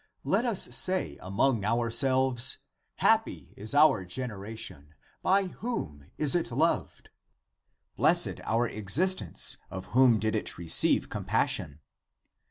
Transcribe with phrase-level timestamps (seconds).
[0.23, 2.57] Let us say among ourselves,
[2.95, 7.11] Happy is our generation, by whom is it loved?
[7.97, 11.81] Blessed our existence, of whom did it receive com passion?